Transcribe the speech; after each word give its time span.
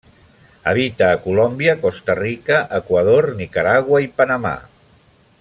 Habita 0.69 1.09
a 1.15 1.19
Colòmbia, 1.25 1.75
Costa 1.83 2.15
Rica, 2.21 2.63
Equador, 2.79 3.29
Nicaragua 3.43 4.01
i 4.07 4.11
Panamà. 4.23 4.57